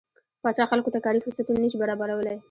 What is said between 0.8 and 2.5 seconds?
ته کاري فرصتونه نشي برابرولى.